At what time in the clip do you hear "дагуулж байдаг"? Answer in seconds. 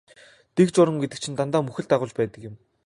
1.89-2.41